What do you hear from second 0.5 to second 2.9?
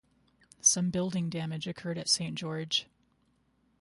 Some building damage occurred at Saint George.